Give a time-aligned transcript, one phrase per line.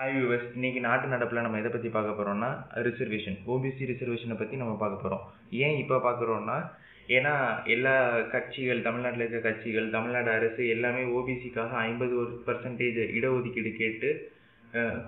[0.00, 2.48] Hi viewers இன்னைக்கு நாட்டு நடப்பில் நம்ம எதை பற்றி பார்க்க போகிறோம்னா
[2.86, 5.24] ரிசர்வேஷன் ஓபிசி ரிசர்வேஷனை பற்றி நம்ம பார்க்க போகிறோம்
[5.64, 6.54] ஏன் இப்போ பார்க்குறோன்னா
[7.16, 7.32] ஏன்னா
[7.74, 7.92] எல்லா
[8.34, 14.10] கட்சிகள் தமிழ்நாட்டில் இருக்க கட்சிகள் தமிழ்நாடு அரசு எல்லாமே ஓபிசிக்காக ஐம்பது ஒரு பர்சன்டேஜ் இடஒதுக்கீடு கேட்டு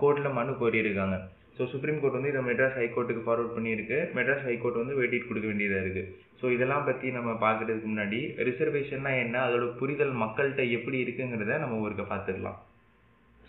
[0.03, 1.17] கோர்ட்டில் மனு கோரியிருக்காங்க.
[1.57, 4.01] ஸோ சுப்ரீம் கோர்ட் வந்து இதை மெட்ராஸ் ஹைகோர்ட்டுக்கு ஃபார்வர்ட் பண்ணியிருக்கு.
[4.19, 6.11] மெட்ராஸ் ஹைகோர்ட் வந்து வெயிட் கொடுக்க வேண்டியதாக இருக்குது
[6.43, 8.21] ஸோ இதெல்லாம் பற்றி நம்ம பார்க்குறதுக்கு முன்னாடி
[8.51, 9.39] ரிசர்வேஷன்னா என்ன?
[9.47, 12.61] அதோட புரிதல் மக்கள்கிட்ட எப்படி இருக்குங்கிறத நம்ம ஒருக்க பார்த்துக்கலாம்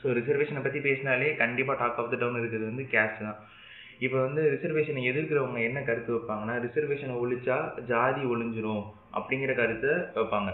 [0.03, 3.39] ஸோ ரிசர்வேஷனை பற்றி பேசினாலே கண்டிப்பாக டாக் ஆஃப் த டவுன் இருக்கிறது வந்து கேஸ்ட் தான்.
[4.05, 7.57] இப்போ வந்து ரிசர்வேஷனை எதிர்க்கிறவங்க என்ன கருத்து வைப்பாங்கன்னா ரிசர்வேஷனை ஒழிச்சா
[7.91, 8.83] ஜாதி ஒழிஞ்சிரும்
[9.17, 10.51] அப்படிங்கிற கருத்தை வைப்பாங்க.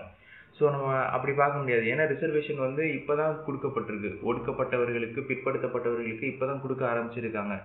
[0.57, 1.85] ஸோ நம்ம அப்படி பார்க்க முடியாது.
[1.93, 4.11] ஏன்னா ரிசர்வேஷன் வந்து இப்போ தான் கொடுக்கப்பட்டிருக்கு.
[4.29, 7.55] ஒடுக்கப்பட்டவர்களுக்கு பிற்படுத்தப்பட்டவர்களுக்கு இப்போ தான் கொடுக்க ஆரம்பிச்சிருக்காங்க.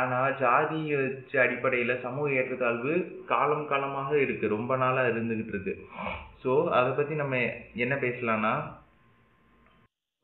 [0.00, 2.94] ஆனால் ஜாதி வச்சு அடிப்படையில் சமூக ஏற்றத்தாழ்வு
[3.32, 5.74] காலம் காலமாக இருக்குது ரொம்ப நாளாக இருந்துக்கிட்டு இருக்கு.
[6.42, 7.36] ஸோ அதை பற்றி நம்ம
[7.84, 8.54] என்ன பேசலாம்னா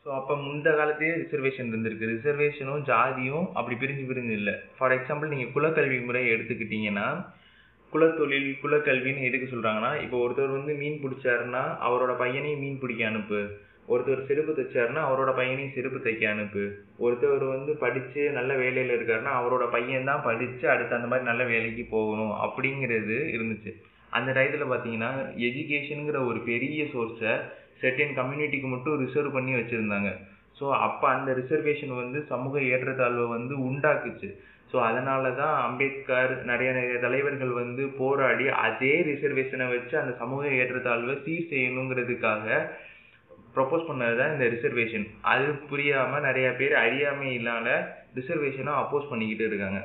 [0.05, 2.07] ஸோ அப்போ முந்த காலத்தையே ரிசர்வேஷன் இருந்திருக்கு.
[2.13, 4.55] ரிசர்வேஷனும் ஜாதியும் அப்படி பிரிஞ்சு பிரிஞ்சு இல்லை.
[4.77, 7.09] ஃபார் எக்ஸாம்பிள் நீங்கள் குலக்கல்வி முறையை எடுத்துக்கிட்டிங்கன்னா
[7.93, 13.41] குலத்தொழில் குலக்கல்வின்னு எதுக்கு சொல்கிறாங்கன்னா இப்போ ஒருத்தர் வந்து மீன் பிடிச்சாருன்னா அவரோட பையனையும் மீன் பிடிக்க அனுப்பு.
[13.93, 16.65] ஒருத்தர் செருப்பு தைச்சாருன்னா அவரோட பையனையும் செருப்பு தைக்க அனுப்பு.
[17.05, 21.85] ஒருத்தர் வந்து படித்து நல்ல வேலையில் இருக்காருன்னா அவரோட பையன் தான் படித்து அடுத்து அந்த மாதிரி நல்ல வேலைக்கு
[21.97, 23.73] போகணும் அப்படிங்கிறது இருந்துச்சு.
[24.19, 25.11] அந்த டயத்தில் பார்த்தீங்கன்னா
[25.49, 27.35] எஜுகேஷனுங்கிற ஒரு பெரிய சோர்ஸை
[27.81, 30.11] செர்டன் கம்யூனிட்டிக்கு மட்டும் ரிசர்வ் பண்ணி வச்சுருந்தாங்க.
[30.59, 34.29] ஸோ அப்போ அந்த ரிசர்வேஷன் வந்து சமூக ஏற்றத்தாழ்வை வந்து உண்டாக்குச்சு.
[34.71, 41.15] ஸோ அதனால தான் அம்பேத்கர் நிறைய நிறைய தலைவர்கள் வந்து போராடி அதே ரிசர்வேஷனை வச்சு அந்த சமூக ஏற்றத்தாழ்வை
[41.25, 42.59] சீர் செய்யணுங்கிறதுக்காக
[43.55, 47.67] ப்ரொப்போஸ் பண்ணது தான் இந்த ரிசர்வேஷன் அது புரியாமல் நிறைய பேர் அறியாமையினால
[48.19, 49.81] ரிசர்வேஷனை அப்போஸ் பண்ணிக்கிட்டு இருக்காங்க.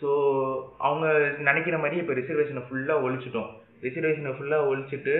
[0.00, 0.08] ஸோ
[0.86, 1.06] அவங்க
[1.48, 3.50] நினைக்கிற மாதிரி இப்போ ரிசர்வேஷனை ஃபுல்லாக ஒழிச்சிட்டோம்.
[3.86, 5.16] ரிசர்வேஷனை ஃபுல்லாக ஒழிச்சிட்டு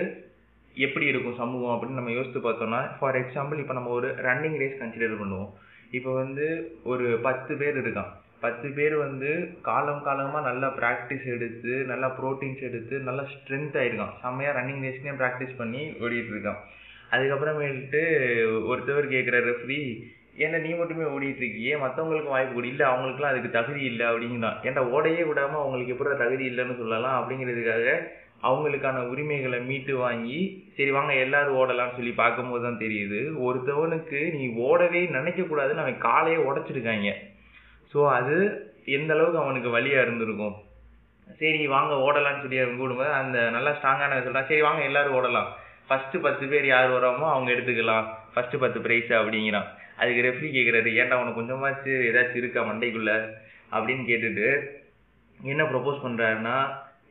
[0.85, 5.19] எப்படி இருக்கும் சமூகம் அப்படின்னு நம்ம யோசித்து பார்த்தோம்னா ஃபார் எக்ஸாம்பிள் இப்போ நம்ம ஒரு ரன்னிங் ரேஸ் கன்சிடர்
[5.21, 5.49] பண்ணுவோம்.
[5.97, 6.45] இப்போ வந்து
[6.83, 9.29] ஒரு பத்து பேர் இருக்கான் பத்து பேர் வந்து
[9.61, 15.55] காலம் காலமாக நல்லா ப்ராக்டிஸ் எடுத்து நல்லா ப்ரோட்டீன்ஸ் எடுத்து நல்லா ஸ்ட்ரென்த் ஆகிருக்கான் செம்மையாக ரன்னிங் ரேஸ்னே ப்ராக்டிஸ்
[15.57, 16.59] பண்ணி ஓடிட்டு இருக்கான்
[17.13, 18.03] அதுக்கப்புறமேட்டு
[18.71, 19.81] ஒருத்தவர் கேட்குற ரெஃப்ரி
[20.45, 21.73] ஏன்னா நீ மட்டுமே ஓடிட்டு இருக்கியே?
[21.83, 22.67] மற்றவங்களுக்கு வாய்ப்பு கூட.
[22.67, 24.57] இல்லை அவங்களுக்குலாம் அதுக்கு தகுதி இல்லை அப்படிங்கிறான்.
[24.63, 27.15] ஏன்டா ஓடையே விடாமல் அவங்களுக்கு எப்படி தகுதி இல்லைன்னு சொல்லலாம்?
[27.19, 27.85] அப்படிங்கிறதுக்காக
[28.43, 30.39] அவங்களுக்கான உரிமைகளை மீட்டு வாங்கி
[30.77, 33.19] சரி வாங்க எல்லாரும் ஓடலாம்னு சொல்லி பார்க்கும்போது தான் தெரியுது.
[33.47, 37.11] ஒருத்தவனுக்கு நீ ஓடவே நினைக்கக்கூடாதுன்னு அவன் காலையே உடச்சிருக்காங்க.
[37.93, 38.35] ஸோ அது
[38.97, 40.55] எந்த அளவுக்கு அவனுக்கு வழியாக இருந்திருக்கும்.
[41.39, 45.49] சரி வாங்க ஓடலாம்னு சொல்லி அவன் கூடும்போது அந்த நல்லா ஸ்ட்ராங்கான சொல்கிறான் சரி வாங்க எல்லாரும் ஓடலாம்.
[45.89, 48.07] ஃபஸ்ட்டு பத்து பேர் யார் வராமோ அவங்க எடுத்துக்கலாம்.
[48.33, 49.67] ஃபஸ்ட்டு பத்து ப்ரைஸ் அப்படிங்கிறான்.
[49.99, 53.17] அதுக்கு ரெஃப்ரி கேட்குறாரு ஏன்டா அவனுக்கு கொஞ்சமாச்சு ஏதாச்சும் இருக்கா மண்டைக்குள்ளே?
[53.75, 54.47] அப்படின்னு கேட்டுட்டு
[55.39, 56.57] என்ன ப்ரொப்போஸ் பண்ணுறாருன்னா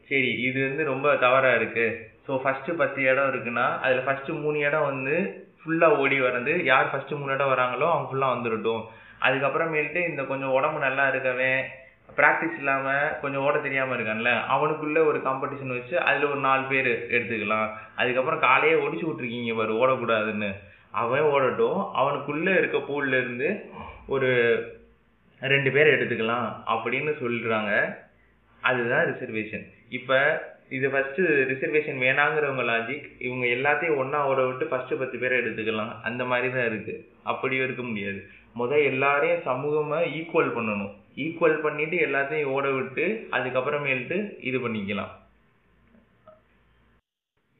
[0.08, 1.96] சரி இது வந்து ரொம்ப தவறாக இருக்குது
[2.26, 5.16] ஸோ ஃபஸ்ட்டு பத்து இடம் இருக்குன்னா அதில் ஃபஸ்ட்டு மூணு இடம் வந்து
[5.60, 8.84] ஃபுல்லாக ஓடி வர்றது யார் ஃபஸ்ட்டு மூணு இடம் வராங்களோ அவங்க ஃபுல்லாக வந்துடட்டும்
[9.26, 11.60] அதுக்கப்புறமேல்ட்டு இந்த கொஞ்சம் உடம்பு நல்லா இருக்கவன்
[12.18, 17.68] ப்ராக்டிஸ் இல்லாமல் கொஞ்சம் ஓட தெரியாமல் இருக்கான்ல அவனுக்குள்ளே ஒரு காம்படிஷன் வச்சு அதில் ஒரு நாலு பேர் எடுத்துக்கலாம்.
[18.00, 20.50] அதுக்கப்புறம் காலையே ஒடிச்சு விட்ருக்கீங்க பாரு ஓடக்கூடாதுன்னு.
[21.00, 23.48] அவன் ஓடட்டும் அவனுக்குள்ளே இருக்க பூல்லேருந்து
[24.14, 24.30] ஒரு
[25.42, 27.72] ரெண்டு பேர் எடுத்துக்கலாம் அப்படின்னு சொல்கிறாங்க
[28.62, 30.18] அதுதான் ரிசர்வேஷன் இப்போ
[30.68, 35.92] இது ஃபஸ்ட்டு ரிசர்வேஷன் வேணாங்கிறவங்க லாஜிக் இவங்க எல்லாத்தையும் ஒன்றா ஓட விட்டு ஃபஸ்ட்டு பத்து பேரை எடுத்துக்கலாம்.
[36.02, 38.20] அந்த மாதிரி தான் இருக்குது அப்படியும் இருக்க முடியாது.
[38.52, 40.92] முதல் எல்லாரையும் சமூகமாக ஈக்குவல் பண்ணணும்.
[41.16, 45.12] ஈக்குவல் பண்ணிவிட்டு எல்லாத்தையும் ஓட விட்டு அதுக்கப்புறமேல்ட்டு இது பண்ணிக்கலாம்.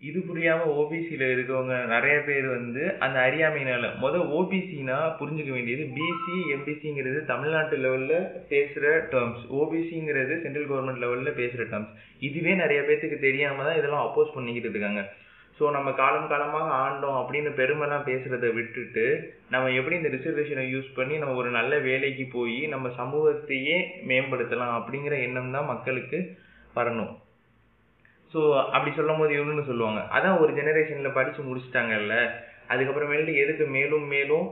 [0.03, 7.21] இது புரியாமல் ஓபிசியில் இருக்கவங்க நிறைய பேர் வந்து அந்த அறியாமையினால முத ஓபிசினா புரிஞ்சுக்க வேண்டியது பிசி எம்பிசிங்கிறது
[7.31, 11.95] தமிழ்நாட்டு லெவலில் பேசுகிற டேர்ம்ஸ் ஓபிசிங்கிறது சென்ட்ரல் கவர்மெண்ட் லெவல்ல பேசுகிற டேர்ம்ஸ்
[12.29, 15.03] இதுவே நிறைய பேர்த்துக்கு தெரியாமல் தான் இதெல்லாம் அப்போஸ் பண்ணிக்கிட்டு இருக்காங்க.
[15.59, 19.05] ஸோ நம்ம காலம் காலமாக ஆண்டோம் அப்படின்னு பெருமைலாம் பேசுகிறத விட்டுட்டு
[19.51, 23.79] நம்ம எப்படி இந்த ரிசர்வேஷனை யூஸ் பண்ணி நம்ம ஒரு நல்ல வேலைக்கு போய் நம்ம சமூகத்தையே
[24.11, 26.19] மேம்படுத்தலாம் அப்படிங்கிற எண்ணம் தான் மக்களுக்கு
[26.75, 27.15] வரணும்.
[28.37, 28.43] ஸோ
[28.75, 30.01] அப்படி சொல்லும் போது இவனுன்னு சொல்லுவாங்க.
[30.17, 32.15] அதான் ஒரு ஜெனரேஷனில் படித்து முடிச்சிட்டாங்கல்ல.
[32.73, 34.47] அதுக்கப்புறமேட்டு எதுக்கு மேலும் மேலும்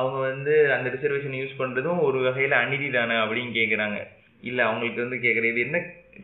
[0.00, 3.98] அவங்க வந்து அந்த ரிசர்வேஷன் யூஸ் பண்ணுறதும் ஒரு வகையில் அநீதி தானே அப்படின்னு கேட்குறாங்க
[4.48, 5.78] இல்லை அவங்களுக்கு வந்து கேட்குறது இது என்ன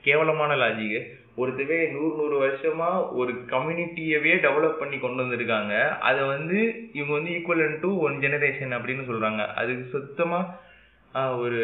[0.06, 1.00] கேவலமான லாஜிக்கு
[1.42, 5.74] ஒருத்தவே நூறு நூறு வருஷமாக ஒரு கம்யூனிட்டியவே டெவலப் பண்ணி கொண்டு வந்திருக்காங்க.
[6.08, 6.58] அதை வந்து
[6.92, 11.60] இவங்க வந்து ஈக்குவலன் டு ஒன் ஜெனரேஷன் அப்படின்னு சொல்கிறாங்க அதுக்கு சுத்தமாக ஒரு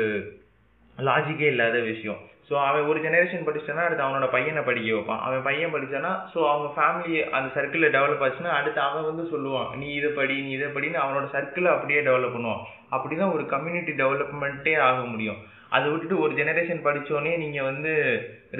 [0.99, 2.21] லாஜிக்கே இல்லாத விஷயம்.
[2.53, 5.21] ஸோ அவன் ஒரு ஜெனரேஷன் படிச்சானா அடுத்து அவனோட பையனை படிக்க வைப்பான்.
[5.27, 9.87] அவன் பையன் படித்தானா ஸோ அவங்க ஃபேமிலி அந்த சர்க்கிளில் டெவலப் ஆச்சுன்னா அடுத்து அவன் வந்து சொல்லுவான் நீ
[9.99, 12.65] இதை படி நீ இதை படின்னு அவனோட சர்க்கிளை அப்படியே டெவலப் பண்ணுவான்.
[12.97, 15.39] அப்படி தான் ஒரு கம்யூனிட்டி டெவலப்மெண்ட்டே ஆக முடியும்.
[15.77, 17.95] அதை விட்டுட்டு ஒரு ஜெனரேஷன் படித்தோடனே நீங்கள் வந்து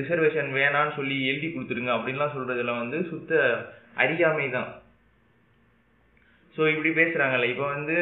[0.01, 3.43] ரிசர்வேஷன் வேணான்னு சொல்லி எழுதி கொடுத்துருங்க அப்படின்லாம் சொல்கிறதுல வந்து சுத்த
[4.05, 4.71] அறியாமை தான்.
[6.55, 7.99] ஸோ இப்படி பேசுகிறாங்கல்ல இப்போ வந்து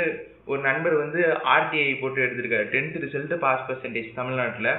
[0.52, 1.20] ஒரு நண்பர் வந்து
[1.56, 2.70] ஆர்டிஐ போட்டு எடுத்திருக்காரு.
[2.76, 4.72] டென்த் ரிசல்ட்டு பாஸ் பர்சன்டேஜ் தமிழ்நாட்டில்.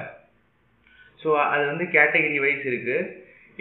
[1.22, 3.00] ஸோ அது வந்து கேட்டகரி வைஸ் இருக்குது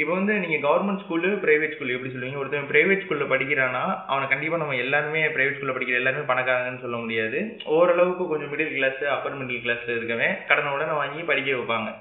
[0.02, 2.40] இப்போ வந்து நீங்கள் கவர்மெண்ட் ஸ்கூலு ப்ரைவேட் ஸ்கூல் எப்படி சொல்லுவீங்க?
[2.42, 3.82] ஒருத்தன் ப்ரைவேட் ஸ்கூலில் படிக்கிறான்னா
[4.12, 7.40] அவனை கண்டிப்பாக நம்ம எல்லாருமே ப்ரைவேட் ஸ்கூலில் படிக்கிற எல்லாருமே பணக்காரங்கன்னு சொல்ல முடியாது.
[7.78, 11.92] ஓரளவுக்கு கொஞ்சம் மிடில் கிளாஸ் அப்பர் மிடில் கிளாஸில் இருக்கவன் கடனை உடனே வாங்கி படிக்க வைப்பாங்க.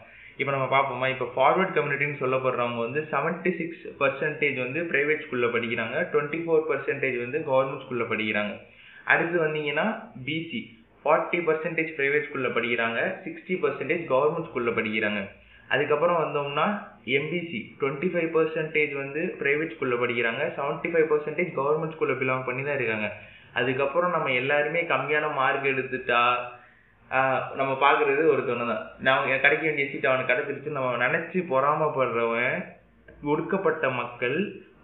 [0.40, 1.06] இப்போ நம்ம பார்ப்போமா?
[1.14, 5.96] இப்போ ஃபார்வர்ட் கம்யூனிட்டின்னு சொல்லப்படுறவங்க வந்து செவன்ட்டி சிக்ஸ் பர்சன்டேஜ் வந்து ப்ரைவேட் ஸ்கூலில் படிக்கிறாங்க.
[6.12, 8.54] டுவெண்ட்டி ஃபோர் பர்சன்டேஜ் வந்து கவர்மெண்ட் ஸ்கூலில் படிக்கிறாங்க.
[9.12, 9.86] அடுத்து வந்தீங்கன்னா
[10.28, 10.62] பிசி
[11.04, 13.00] ஃபார்ட்டி பர்சன்டேஜ் ப்ரைவேட் ஸ்கூலில் படிக்கிறாங்க.
[13.26, 15.20] சிக்ஸ்டி பர்சன்டேஜ் கவர்மெண்ட் ஸ்கூலில் படிக்கிறாங்க.
[15.74, 16.66] அதுக்கப்புறம் வந்தோம்னா
[17.16, 20.42] எம்பிசி டுவெண்ட்டி ஃபைவ் பர்சன்டேஜ் வந்து ப்ரைவேட் ஸ்கூலில் படிக்கிறாங்க.
[20.56, 23.08] செவன்ட்டி ஃபைவ் பர்சன்டேஜ் கவர்மெண்ட் ஸ்கூலில் பிலாங் பண்ணி தான் இருக்காங்க.
[23.60, 26.22] அதுக்கப்புறம் நம்ம எல்லாருமே கம்மியான மார்க் எடுத்துட்டா
[27.60, 28.82] நம்ம பார்க்குறது ஒருத்தவனை தான்.
[29.06, 32.58] நான் கிடைக்க வேண்டிய சீட் அவனுக்கு கிடைச்சிருச்சு நம்ம நினச்சி பொறாமப்படுறவன்
[33.32, 34.36] ஒடுக்கப்பட்ட மக்கள்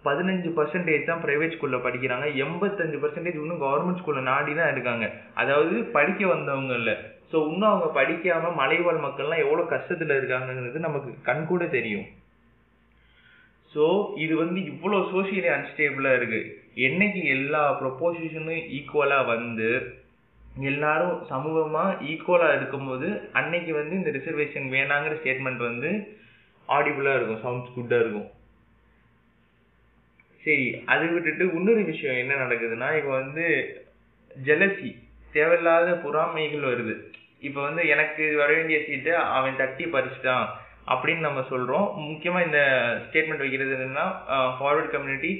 [0.07, 2.25] பதினஞ்சு பர்சன்டேஜ் தான் ப்ரைவேட் ஸ்கூலில் படிக்கிறாங்க.
[2.43, 5.05] எண்பத்தஞ்சு பர்சன்டேஜ் இன்னும் கவர்மெண்ட் ஸ்கூலில் நாடி தான் இருக்காங்க.
[5.41, 6.95] அதாவது படிக்க வந்தவங்க இல்லை
[7.31, 12.07] ஸோ இன்னும் அவங்க படிக்காமல் மலைவாழ் மக்கள்லாம் எவ்வளோ கஷ்டத்தில் இருக்காங்கங்கிறது நமக்கு கண்கூட தெரியும்.
[13.73, 13.85] ஸோ
[14.23, 16.51] இது வந்து இவ்வளோ சோசியலி அன்ஸ்டேபிளாக இருக்குது
[16.87, 19.69] என்னைக்கு எல்லா ப்ரொப்போசிஷனும் ஈக்குவலாக வந்து
[20.69, 23.07] எல்லாரும் சமூகமாக ஈக்குவலாக இருக்கும்போது
[23.39, 25.89] அன்னைக்கு வந்து இந்த ரிசர்வேஷன் வேணாங்கிற ஸ்டேட்மெண்ட் வந்து
[26.69, 28.29] ஆடிபிளாக இருக்கும் சவுண்ட்ஸ் குட்டாக இருக்கும்.
[30.45, 33.45] சரி அது விட்டுட்டு இன்னொரு விஷயம் என்ன நடக்குதுன்னா இப்போ வந்து
[34.47, 34.91] ஜெலசி
[35.35, 36.95] தேவையில்லாத பொறாமைகள் வருது.
[37.47, 40.45] இப்போ வந்து எனக்கு வர வேண்டிய சீட்டை அவன் தட்டி பறிச்சிட்டான்
[40.93, 42.59] அப்படின்னு நம்ம சொல்கிறோம் முக்கியமாக இந்த
[43.05, 44.05] ஸ்டேட்மெண்ட் வைக்கிறது என்னன்னா
[44.57, 45.31] ஃபார்வர்ட் கம்யூனிட்டி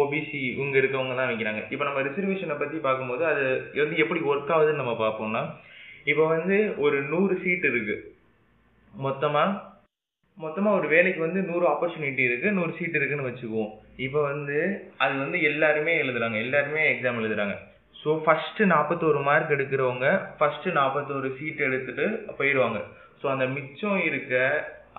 [0.00, 1.60] ஓபிசி இவங்க இருக்கவங்க தான் வைக்கிறாங்க.
[1.72, 3.44] இப்போ நம்ம ரிசர்வேஷனை பற்றி பார்க்கும்போது அது
[3.82, 5.42] வந்து எப்படி ஒர்க் ஆகுதுன்னு நம்ம பார்ப்போம்னா
[6.10, 8.02] இப்போ வந்து ஒரு நூறு சீட் இருக்குது
[8.94, 9.54] மொத்தமாக
[10.44, 13.70] மொத்தமாக ஒரு வேலைக்கு வந்து நூறு ஆப்பர்ச்சுனிட்டி இருக்குது நூறு சீட் இருக்குன்னு வச்சுக்குவோம்.
[14.06, 14.58] இப்போ வந்து
[15.04, 16.36] அது வந்து எல்லாருமே எழுதுறாங்க.
[16.46, 17.54] எல்லாருமே எக்ஸாம் எழுதுறாங்க.
[18.06, 20.08] ஸோ ஃபஸ்ட்டு நாற்பத்தோரு மார்க் எடுக்கிறவங்க
[20.38, 22.04] ஃபஸ்ட்டு நாற்பத்தோரு சீட் எடுத்துட்டு
[22.38, 22.80] போயிடுவாங்க.
[23.20, 24.34] ஸோ அந்த மிச்சம் இருக்க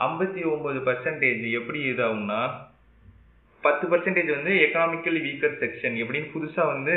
[0.07, 2.39] ஐம்பத்தி ஒம்பது பர்சன்டேஜ் எப்படி இதாகும்னா
[3.63, 6.95] பத்து பர்சன்டேஜ் வந்து எக்கனாமிக்கலி வீக்கர் செக்ஷன் எப்படின்னு புதுசாக வந்து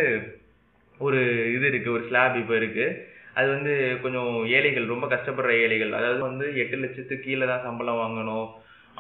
[1.01, 1.21] ஒரு
[1.57, 2.97] இது இருக்குது ஒரு ஸ்லாப் இப்போ இருக்குது
[3.39, 5.93] அது வந்து கொஞ்சம் ஏழைகள் ரொம்ப கஷ்டப்படுற ஏழைகள்.
[5.99, 8.49] அதாவது வந்து எட்டு லட்சத்துக்கு கீழே தான் சம்பளம் வாங்கணும்.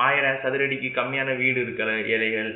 [0.07, 2.53] ஆயிரம் சதுரடிக்கு கம்மியான வீடு இருக்கிற ஏழைகள்.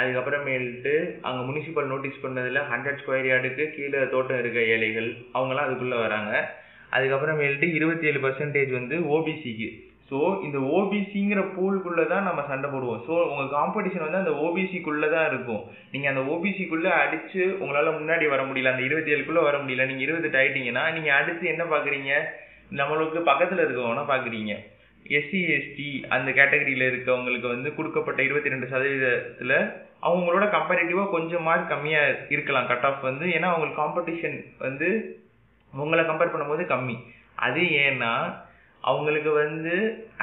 [0.00, 0.92] அதுக்கப்புறமேல்ட்டு
[1.28, 6.32] அங்கே முனிசிபல் நோட்டீஸ் பண்ணதில் ஹண்ட்ரட் ஸ்கொயர் யார்டுக்கு கீழே தோட்டம் இருக்க ஏழைகள் அவங்களாம் அதுக்குள்ளே வராங்க.
[6.96, 9.68] அதுக்கப்புறமேல்ட்டு இருபத்தி ஏழு பர்சன்டேஜ் வந்து ஓபிசிக்கு
[10.08, 12.98] ஸோ இந்த ஓபிசிங்கிற பூலுக்குள்ளே தான் நம்ம சண்டை போடுவோம்.
[13.06, 15.62] ஸோ உங்கள் காம்படிஷன் வந்து அந்த ஓபிசிக்குள்ளே தான் இருக்கும்.
[15.92, 20.40] நீங்கள் அந்த ஓபிசிக்குள்ளே அடித்து உங்களால் முன்னாடி வர முடியல அந்த இருபத்தி ஏழுக்குள்ளே வர முடியல நீங்கள் இருபத்தெட்டு
[20.40, 22.12] ஆகிட்டீங்கன்னா நீங்கள் அடுத்து என்ன பார்க்குறீங்க
[22.80, 24.52] நம்மளுக்கு பக்கத்தில் இருக்கவங்கன்னா பார்க்குறீங்க
[25.18, 29.56] எஸ்சி எஸ்டி அந்த கேட்டகரியில் இருக்கவங்களுக்கு வந்து கொடுக்கப்பட்ட இருபத்தி ரெண்டு சதவீதத்தில்
[30.08, 32.70] அவங்களோட கம்பேரிட்டிவாக கொஞ்சம் மார்க் கம்மியாக இருக்கலாம்.
[32.70, 34.88] கட் ஆஃப் வந்து ஏன்னா அவங்களுக்கு காம்படிஷன் வந்து
[35.72, 36.96] உங்களை கம்பேர் பண்ணும்போது கம்மி.
[37.46, 38.12] அது ஏன்னா
[38.84, 39.74] அவங்களுக்கு வந்து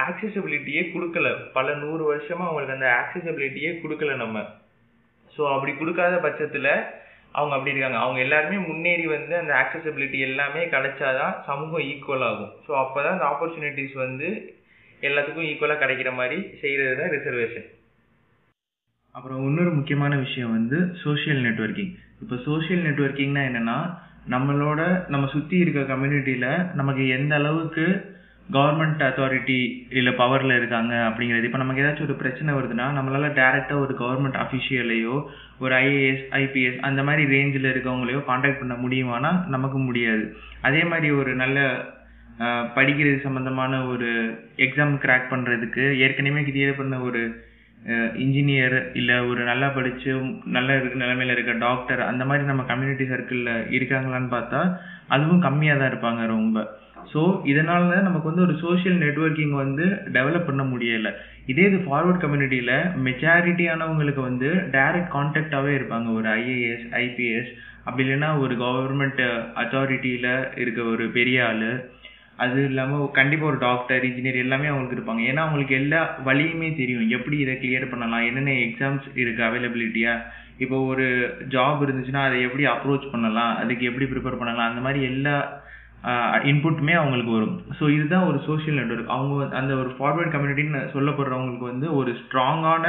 [0.08, 1.28] ஆக்சசிபிலிட்டியே கொடுக்கல.
[1.58, 4.44] பல நூறு வருஷமாக அவங்களுக்கு அந்த ஆக்சசிபிலிட்டியே கொடுக்கல நம்ம.
[5.36, 6.72] ஸோ அப்படி கொடுக்காத பட்சத்தில்
[7.32, 8.00] அவங்க அப்படி இருக்காங்க.
[8.04, 12.52] அவங்க எல்லாருமே முன்னேறி வந்து அந்த ஆக்சசிபிலிட்டி எல்லாமே கிடைச்சாதான் சமூகம் ஈக்குவல் ஆகும்.
[12.66, 14.30] ஸோ அப்போ தான் அந்த ஆப்பர்ச்சுனிட்டிஸ் வந்து
[15.02, 17.68] எல்லாத்துக்கும் ஈக்குவலாக கிடைக்கிற மாதிரி செய்கிறது தான் ரிசர்வேஷன்
[19.12, 23.78] அப்புறம் இன்னொரு முக்கியமான விஷயம் வந்து சோஷியல் நெட்ஒர்க்கிங் இப்போ சோஷியல் நெட்ஒர்க்கிங்னா என்னென்னா
[24.30, 27.86] நம்மளோட நம்ம சுற்றி இருக்க கம்யூனிட்டியில் நமக்கு எந்த அளவுக்கு
[28.52, 29.58] கவர்மெண்ட் அத்தாரிட்டி
[29.90, 35.16] இல்லை பவரில் இருக்காங்க அப்படிங்கிறது இப்போ நமக்கு ஏதாச்சும் ஒரு பிரச்சனை வருதுன்னா நம்மளால் டேரெக்டாக ஒரு கவர்மெண்ட் அஃபிஷியலையோ
[35.60, 40.36] ஒரு ஐஏஎஸ் ஐபிஎஸ் அந்த மாதிரி ரேஞ்சில் இருக்கவங்களையோ காண்டாக்ட் பண்ண முடியுமானா நமக்கு முடியாது.
[40.62, 41.60] அதே மாதிரி ஒரு நல்ல
[42.76, 44.10] படிக்கிறது சம்மந்தமான ஒரு
[44.66, 47.22] எக்ஸாம் கிராக் பண்ணுறதுக்கு ஏற்கனவே கிளியர் பண்ண ஒரு
[48.24, 50.12] இன்ஜினியர் இல்லை ஒரு நல்லா படித்து
[50.56, 54.60] நல்ல இருக்க நிலைமையில் இருக்க டாக்டர் அந்த மாதிரி நம்ம கம்யூனிட்டி சர்க்கிளில் இருக்காங்களான்னு பார்த்தா
[55.16, 56.58] அதுவும் கம்மியாக தான் இருப்பாங்க ரொம்ப.
[57.12, 57.22] ஸோ
[57.52, 59.86] இதனால நமக்கு வந்து ஒரு சோஷியல் நெட்ஒர்க்கிங் வந்து
[60.18, 61.12] டெவலப் பண்ண முடியலை.
[61.52, 62.76] இதே இது ஃபார்வர்ட் கம்யூனிட்டியில்
[63.08, 66.08] மெஜாரிட்டியானவங்களுக்கு வந்து டைரக்ட் கான்டாக்டாகவே இருப்பாங்க.
[66.20, 67.52] ஒரு ஐஏஎஸ் ஐபிஎஸ்
[67.86, 69.24] அப்படி இல்லைன்னா ஒரு கவர்மெண்ட்
[69.64, 70.32] அத்தாரிட்டியில்
[70.62, 71.68] இருக்க ஒரு பெரிய ஆள்.
[72.38, 75.24] அது இல்லாமல் கண்டிப்பாக ஒரு டாக்டர் இன்ஜினியர் எல்லாமே அவங்களுக்கு இருப்பாங்க.
[75.30, 77.10] ஏன்னா அவங்களுக்கு எல்லா வழியுமே தெரியும்.
[77.18, 78.28] எப்படி இதை கிளியர் பண்ணலாம்?
[78.30, 81.06] என்னென்ன எக்ஸாம்ஸ் இருக்குது அவைலபிலிட்டியாக இப்போ ஒரு
[81.50, 83.54] ஜாப் இருந்துச்சுன்னா அதை எப்படி அப்ரோச் பண்ணலாம்?
[83.58, 84.70] அதுக்கு எப்படி ப்ரிப்பேர் பண்ணலாம்?
[84.72, 85.36] அந்த மாதிரி எல்லா
[86.44, 87.56] இன்புட்டுமே அவங்களுக்கு வரும்.
[87.80, 92.86] ஸோ இதுதான் ஒரு சோஷியல் நெட்ஒர்க் அவங்க அந்த ஒரு ஃபார்வர்ட் கம்யூனிட்டின்னு சொல்லப்படுறவங்களுக்கு வந்து ஒரு ஸ்ட்ராங்கான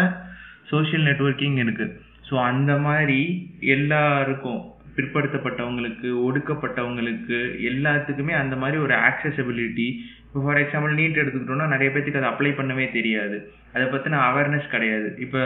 [0.70, 1.96] சோஷியல் நெட்ஒர்க்கிங் இருக்குது
[2.28, 3.18] ஸோ அந்த மாதிரி
[3.61, 4.61] எல்லாருக்கும்
[4.96, 7.38] பிற்படுத்தப்பட்டவங்களுக்கு ஒடுக்கப்பட்டவங்களுக்கு
[7.70, 9.87] எல்லாத்துக்குமே அந்த மாதிரி ஒரு ஆக்சசபிலிட்டி
[10.26, 13.37] இப்போ ஃபார் எக்ஸாம்பிள் நீட் எடுத்துக்கிட்டோம்னா நிறைய பேத்துக்கு அதை அப்ளை பண்ணவே தெரியாது.
[13.75, 15.08] அதை பற்றின அவேர்னஸ் கிடையாது.
[15.18, 15.40] இப்போ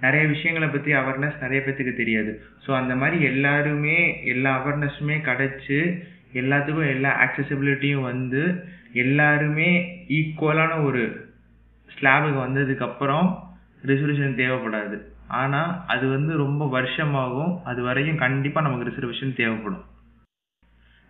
[0.00, 2.32] நிறைய விஷயங்களை பற்றி அவேர்னஸ் நிறைய பேத்துக்கு தெரியாது.
[2.66, 5.78] ஸோ அந்த மாதிரி எல்லாருமே எல்லா அவேர்னஸுமே கிடச்சி
[6.40, 8.42] எல்லாத்துக்கும் எல்லா ஆக்சசிபிலிட்டியும் வந்து
[9.04, 9.70] எல்லாருமே
[10.18, 11.02] ஈக்குவலான ஒரு
[11.88, 13.28] ஸ்லாபுக்கு வந்ததுக்கப்புறம்
[13.90, 14.96] ரிசர்வேஷன் தேவைப்படாது.
[15.40, 17.54] ஆனால் அது வந்து ரொம்ப வருஷமாகும்.
[17.64, 19.84] அது வரையும் கண்டிப்பாக நமக்கு ரிசர்வேஷன் தேவைப்படும்.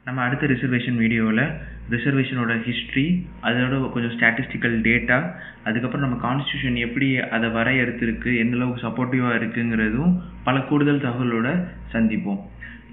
[0.06, 1.42] நம்ம அடுத்த ரிசர்வேஷன் வீடியோவில்
[1.90, 3.04] ரிசர்வேஷனோட ஹிஸ்ட்ரி
[3.42, 5.18] அதோட கொஞ்சம் ஸ்டாட்டிஸ்டிக்கல் டேட்டா
[5.64, 10.14] அதுக்கப்புறம் நம்ம கான்ஸ்டியூஷன் எப்படி அதை வரையறுத்திருக்கு எந்தளவுக்கு சப்போர்ட்டிவாக இருக்குங்கிறதும்
[10.44, 11.50] பல கூடுதல் தகவலோட
[11.92, 12.40] சந்திப்போம்.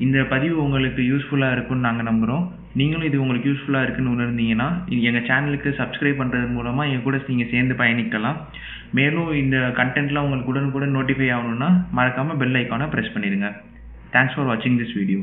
[0.06, 2.44] இந்த பதிவு உங்களுக்கு யூஸ்ஃபுல்லாக இருக்கும்னு நாங்கள் நம்புகிறோம்
[2.80, 4.68] நீங்களும் இது உங்களுக்கு யூஸ்ஃபுல்லாக இருக்குன்னு உணர்ந்தீங்கன்னா
[5.08, 8.38] எங்கள் சேனலுக்கு சப்ஸ்கிரைப் பண்ணுறது மூலமாக என் கூட நீங்கள் சேர்ந்து பயணிக்கலாம்.
[9.00, 13.50] மேலும் இந்த கண்டென்ட்லாம் உங்களுக்கு உடனுக்குடன் நோட்டிஃபை ஆகணும்னா மறக்காமல் பெல் ஐக்கானை ப்ரெஸ் பண்ணிடுங்க.
[14.16, 15.20] தேங்க்ஸ் ஃபார் வாட்சிங் திஸ் வீடியோ